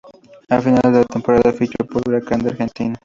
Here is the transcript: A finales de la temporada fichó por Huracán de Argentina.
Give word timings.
A 0.49 0.59
finales 0.59 0.93
de 0.93 0.99
la 1.01 1.05
temporada 1.05 1.53
fichó 1.53 1.85
por 1.85 2.01
Huracán 2.09 2.39
de 2.41 2.49
Argentina. 2.49 2.95